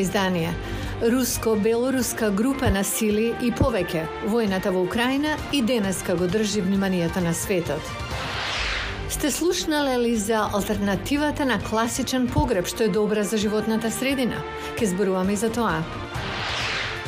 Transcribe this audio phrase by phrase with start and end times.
[0.00, 0.54] издание.
[1.02, 7.34] Руско-белоруска група на сили и повеќе, војната во Украина и денеска го држи вниманието на
[7.34, 7.80] светот.
[9.08, 14.42] Сте слушнале ли за алтернативата на класичен погреб што е добра за животната средина?
[14.78, 15.82] Ке зборуваме и за тоа.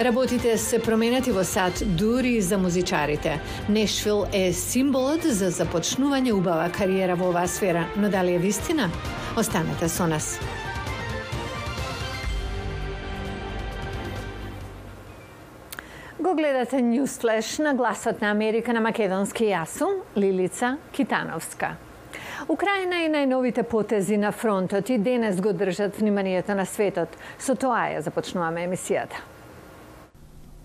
[0.00, 3.40] Работите се променети во сад дури и за музичарите.
[3.68, 8.90] Нешвил е символот за започнување убава кариера во оваа сфера, но дали е вистина?
[9.36, 10.38] Останете со нас.
[16.38, 21.72] Гледате Newsflash на гласот на Америка на македонски јасум, Лилица Китановска.
[22.48, 27.08] Украина и најновите потези на фронтот и денес го држат вниманието на светот.
[27.38, 29.18] Со тоа ја започнуваме емисијата.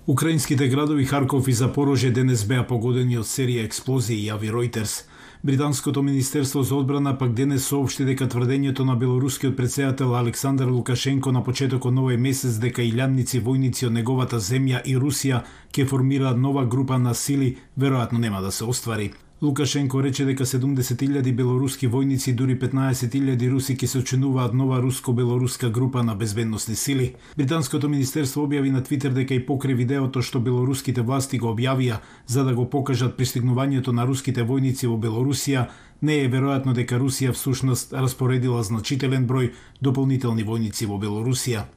[0.08, 5.06] Украинските градови Харков и Запорожје денес беа погодени од серија експлозии, јави Ројтерс.
[5.44, 11.44] Британското Министерство за одбрана пак денес соопшти дека тврдењето на белорускиот председател Александар Лукашенко на
[11.44, 16.66] почетокот на овој месец дека илјадници војници од неговата земја и Русија ќе формираат нова
[16.66, 19.14] група на сили веројатно нема да се оствари.
[19.44, 25.70] Лукашенко рече дека 70.000 белоруски војници и дури 15.000 руси ќе се очинуваат нова руско-белоруска
[25.70, 27.10] група на безбедносни сили.
[27.36, 32.48] Британското министерство објави на Твитер дека и покри видеото што белоруските власти го објавија за
[32.48, 35.68] да го покажат пристигнувањето на руските војници во Белорусија,
[36.02, 41.68] не е веројатно дека Русија всушност распоредила значителен број дополнителни војници во Белорусија.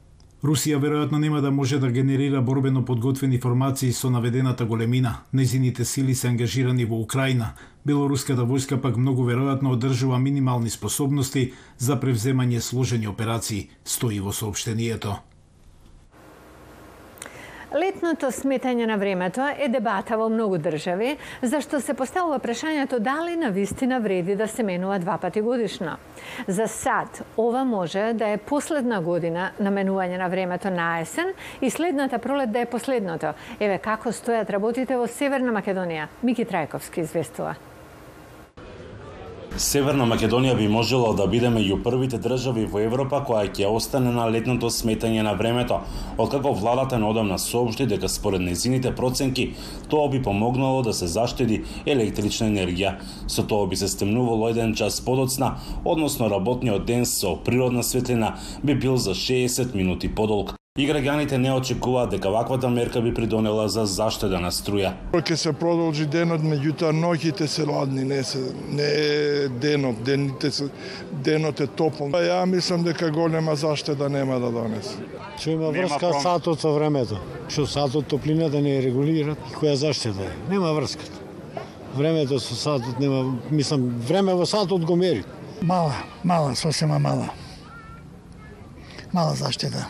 [0.44, 5.14] Русија веројатно нема да може да генерира борбено подготвени формации со наведената големина.
[5.32, 7.54] Незините сили се ангажирани во Украина.
[7.86, 15.16] Белоруската војска пак многу веројатно одржува минимални способности за превземање сложени операции, стои во сообштението.
[17.74, 23.50] Летното сметање на времето е дебата во многу држави, зашто се поставува прашањето дали на
[23.50, 25.96] вистина вреди да се менува два пати годишно.
[26.46, 31.70] За сад, ова може да е последна година на менување на времето на есен и
[31.70, 33.34] следната пролет да е последното.
[33.60, 36.06] Еве како стојат работите во Северна Македонија.
[36.22, 37.56] Мики Трајковски известува.
[39.56, 44.26] Северна Македонија би можела да биде меѓу првите држави во Европа која ќе остане на
[44.28, 45.78] летното сметање на времето,
[46.18, 49.46] откако владата неодамна соопшти дека според незините проценки
[49.88, 52.98] тоа би помогнало да се заштеди електрична енергија.
[53.28, 58.74] Со тоа би се стемнувало еден час подоцна, односно работниот ден со природна светлина би
[58.74, 60.56] бил за 60 минути подолг.
[60.76, 64.90] И граѓаните не очекуваат дека ваквата мерка би придонела за заштеда на струја.
[65.16, 70.68] Ќе се продолжи денот, меѓутоа ноќите се ладни, не се не е денот, дените се
[71.24, 72.12] денот е топол.
[72.12, 75.00] Па ја мислам дека голема заштеда нема да донесе.
[75.40, 76.20] Што има врска пром...
[76.20, 77.24] сатот со времето.
[77.48, 80.32] Што сатот топлината не е регулират, која заштеда е?
[80.52, 81.08] Нема врска.
[81.96, 85.24] Времето со сатот нема, мислам, време во сатот го мери.
[85.62, 87.30] Мала, мала, сосема мала.
[89.12, 89.88] Мала заштеда.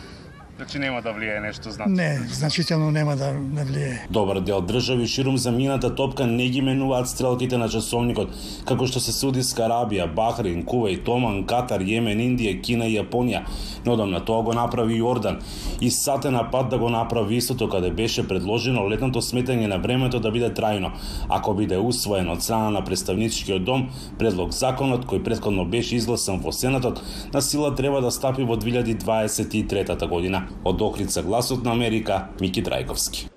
[0.57, 1.91] Значи нема да влијае нешто значи.
[1.93, 3.97] Не, значително нема да не влијае.
[4.09, 8.33] Добар дел држави ширум замината топка не ги менуваат стрелките на часовникот,
[8.65, 13.43] како што се Судиска Арабија, Бахрин, Кувејт, Оман, Катар, Јемен, Индија, Кина и Јапонија.
[13.85, 15.37] Но одамна тоа го направи Јордан
[15.79, 20.19] и сате на пат да го направи истото каде беше предложено летното сметање на времето
[20.19, 20.89] да биде трајно.
[21.29, 26.51] Ако биде усвоен од страна на представничкиот дом, предлог законот кој претходно беше изгласан во
[26.51, 27.03] Сенатот
[27.33, 30.46] на сила треба да стапи во 2023 година.
[30.65, 33.27] Од Охрица гласот на Америка, Мики Драјковски.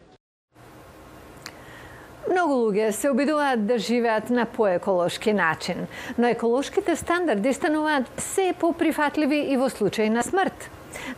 [2.31, 5.87] Многу луѓе се обидуваат да живеат на поеколошки начин,
[6.19, 10.71] но еколошките стандарди стануваат се поприфатливи и во случај на смрт.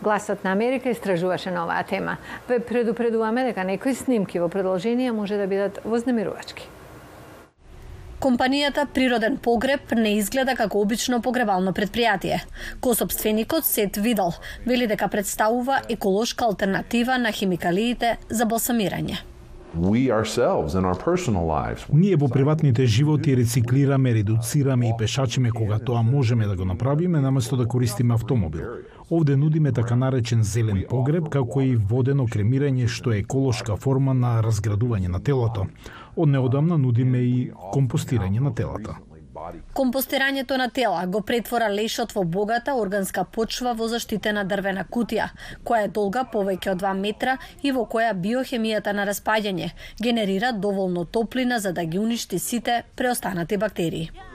[0.03, 2.17] Гласот на Америка истражуваше на оваа тема.
[2.49, 6.69] Предупредуваме дека некои снимки во продолжение може да бидат вознемирувачки.
[8.23, 12.37] Компанијата Природен погреб не изгледа како обично погребално предпријатие.
[12.81, 14.31] Косопственикот Сет Видал
[14.67, 19.19] вели дека представува еколошка алтернатива на химикалиите за балсамирање.
[21.93, 27.57] Ние во приватните животи рециклираме, редуцираме и пешачиме кога тоа можеме да го направиме наместо
[27.57, 28.63] да користиме автомобил.
[29.13, 34.31] Овде нудиме така наречен зелен погреб како и водено кремирање што е еколошка форма на
[34.47, 35.67] разградување на телото.
[36.17, 37.37] Од неодамна нудиме и
[37.75, 38.97] компостирање на телата.
[39.75, 45.29] Компостирањето на тела го претвора лешот во богата органска почва во заштитена дрвена кутија,
[45.61, 51.05] која е долга повеќе од 2 метра и во која биохемијата на распаѓање генерира доволно
[51.05, 54.32] топлина за да ги уништи сите преостанати бактерии.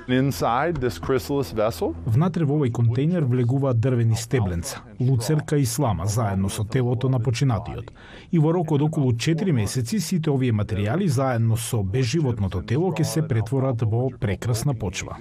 [2.05, 7.91] Внатре во овој контейнер влегуваат дрвени стебленца, луцерка и слама заедно со телото на починатиот.
[8.31, 13.03] И во рок од околу 4 месеци сите овие материјали заедно со безживотното тело ќе
[13.03, 15.17] се претворат во прекрасна почва.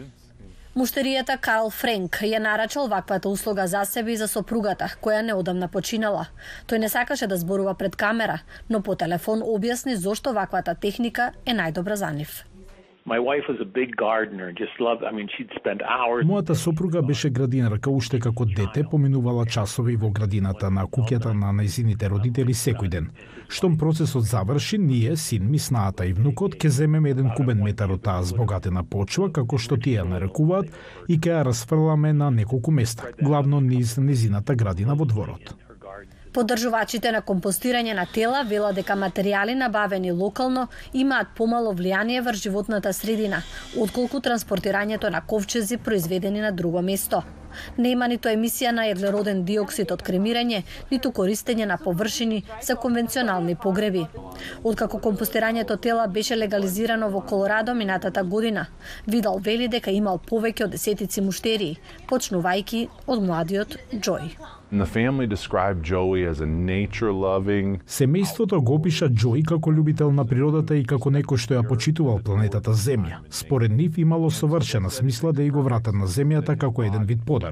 [0.77, 6.29] Муштеријата Карл Френк ја нарачал ваквата услуга за себе и за сопругата, која неодамна починала.
[6.69, 8.39] Тој не сакаше да зборува пред камера,
[8.69, 12.45] но по телефон објасни зошто ваквата техника е најдобра за нив.
[13.07, 16.25] My wife was a big gardener, just loved, I mean, she'd spend hours.
[16.27, 22.11] Мојата сопруга беше градинарка уште како дете, поминувала часови во градината на куќата на најзините
[22.11, 23.07] родители секој ден.
[23.49, 28.03] Штом процесот заврши, ние, син ми, снаата и внукот, ке земеме еден кубен метар од
[28.03, 30.75] таа збогатена почва, како што тие нарекуваат,
[31.09, 35.55] и ке ја расфрламе на неколку места, главно низ незината градина во дворот.
[36.37, 42.93] Поддржувачите на компостирање на тела велат дека материјали набавени локално имаат помало влијание врз животната
[42.93, 43.39] средина,
[43.85, 47.23] отколку транспортирањето на ковчези произведени на друго место.
[47.77, 54.07] Нема ниту емисија на еглероден диоксид од кремирање, ниту користење на површини за конвенционални погреби.
[54.65, 58.67] Откако компостирањето тела беше легализирано во Колорадо минатата година,
[59.07, 61.79] Видал вели дека имал повеќе од десетици муштерии,
[62.11, 64.37] почнувајки од младиот Џој.
[64.73, 67.79] And the family described Joey as a nature-loving.
[67.87, 72.75] Семејството го опиша Џои како љубител на природата и како некој што ја почитувал планетата
[72.75, 73.21] Земја.
[73.31, 77.46] Според нив имало совршена смисла да и го вратат на Земјата како еден вид подарок.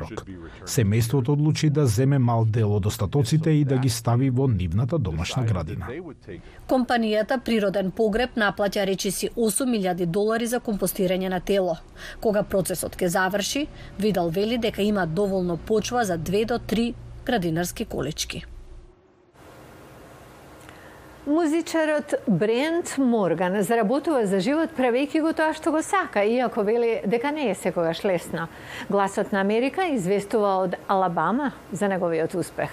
[0.67, 5.45] Семејството одлучи да земе мал дел од остатоците и да ги стави во нивната домашна
[5.45, 5.89] градина.
[6.69, 11.77] Компанијата Природен погреб наплаќа речиси 8.000 долари за компостирање на тело.
[12.21, 13.67] Кога процесот ке заврши,
[13.99, 16.95] Видал вели дека има доволно почва за 2 до 3
[17.27, 18.45] градинарски колички.
[21.27, 27.33] Музичарот Брент Морган заработува за живот правејќи го тоа што го сака, иако вели дека
[27.33, 28.45] не е секогаш лесно.
[28.93, 32.69] Гласот на Америка известува од Алабама за неговиот успех.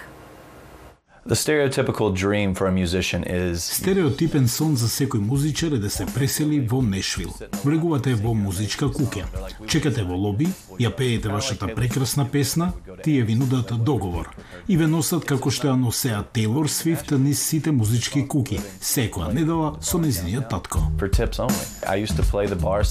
[1.24, 6.06] The stereotypical dream for a musician is Стереотипен сон за секој музичар е да се
[6.06, 7.30] пресели во Нешвил.
[7.62, 9.22] Влегувате во музичка куќа,
[9.70, 10.48] чекате во лоби,
[10.82, 12.72] ја пеете вашата прекрасна песна,
[13.04, 14.34] тие ви нудат договор
[14.66, 19.76] и ве носат како што ја носеа Тейлор Свифт низ сите музички куки, секоја недела
[19.80, 20.82] со незиниот татко.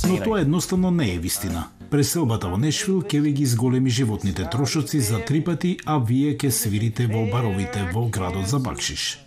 [0.07, 1.67] Но тоа едноставно не е вистина.
[1.91, 6.49] Преселбата во Нешвил ќе ви ги зголеми животните трошоци за три пати, а вие ќе
[6.49, 9.19] свирите во баровите во градот за бакшиш.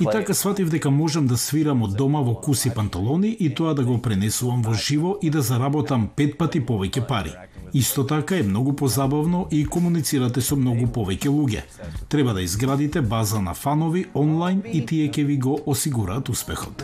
[0.00, 3.84] И така сватив дека можам да свирам од дома во куси панталони и тоа да
[3.84, 7.32] го пренесувам во живо и да заработам пет пати повеќе пари.
[7.74, 11.62] Исто така е многу позабавно и комуницирате со многу повеќе луѓе.
[12.08, 16.82] Треба да изградите база на фанови онлайн и тие ќе ви го осигураат успехот.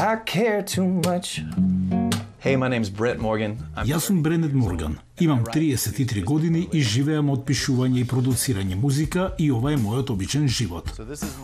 [0.00, 2.11] I care too much.
[2.44, 3.52] Hey, my name's Brett Morgan.
[3.76, 4.98] I'm Јас сум Бренет Морган.
[5.20, 10.48] Имам 33 години и живеам од пишување и продуцирање музика и ова е мојот обичен
[10.48, 10.90] живот.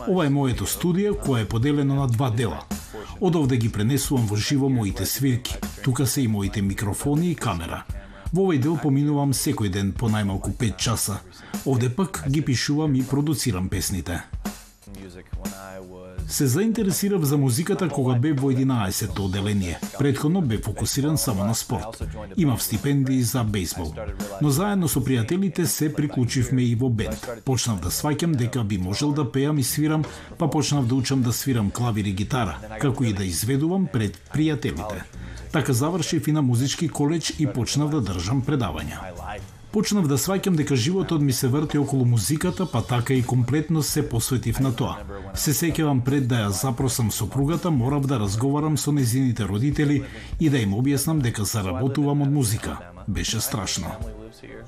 [0.07, 2.65] Ова е моето студио кое е поделено на два дела.
[3.21, 5.55] Од овде ги пренесувам во живо моите свирки.
[5.83, 7.85] Тука се и моите микрофони и камера.
[8.33, 11.21] Во овој дел поминувам секој ден по најмалку 5 часа.
[11.65, 14.19] Овде пак ги пишувам и продуцирам песните.
[16.27, 19.79] Се заинтересирав за музиката кога бев во 11-то оделение.
[19.99, 22.03] Предходно бев фокусиран само на спорт.
[22.37, 23.93] Имав стипендии за бейсбол.
[24.41, 27.29] Но заедно со пријателите се приклучивме и во бенд.
[27.45, 30.05] Почнав да сваќам дека би можел да пеам и свирам,
[30.37, 35.03] па почнав да учам да свирам клавир и гитара, како и да изведувам пред пријателите.
[35.51, 39.01] Така завршив и на музички колеж и почнав да држам предавања.
[39.71, 44.09] Почнав да сваќам дека животот ми се врти околу музиката, па така и комплетно се
[44.09, 44.95] посветив на тоа.
[45.33, 50.03] Се сеќавам пред да ја запросам сопругата, морав да разговарам со незините родители
[50.39, 52.77] и да им објаснам дека заработувам од музика.
[53.07, 53.93] Беше страшно.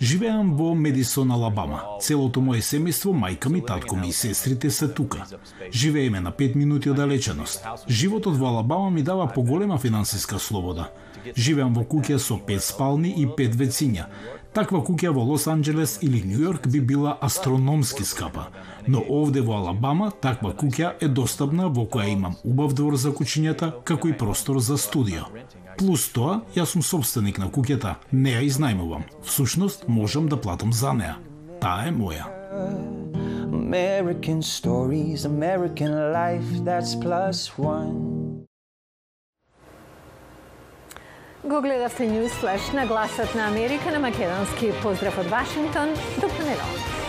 [0.02, 1.82] Живеам во Медисон, Алабама.
[2.02, 5.26] Целото мое семејство, мајка ми, татко ми и сестрите се тука.
[5.74, 7.66] Живееме на 5 минути оддалеченост.
[7.90, 10.90] Животот во Алабама ми дава поголема финансиска слобода.
[11.38, 14.06] Живеам во куќа со 5 спални и 5 вецинја.
[14.52, 18.50] Таква куќа во Лос Анџелес или Нью Йорк би била астрономски скапа.
[18.88, 23.72] Но овде во Алабама таква куќа е достапна во која имам убав двор за кучињата,
[23.88, 25.24] како и простор за студио.
[25.80, 29.08] Плюс тоа, јас сум собственик на куќата, не ја изнајмувам.
[29.24, 31.16] Всушност, можам да платам за неа.
[31.64, 32.28] Таа е моја.
[33.72, 38.31] American stories, American life, that's plus one.
[41.44, 44.72] Го гледавте News Flash на гласот на Америка на македонски.
[44.84, 45.90] Поздрав од Вашингтон.
[46.22, 47.01] До понеделник.